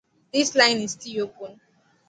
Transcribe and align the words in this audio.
The 0.33 0.43
line 0.55 0.77
is 0.77 0.93
still 0.93 1.25
open. 1.25 1.61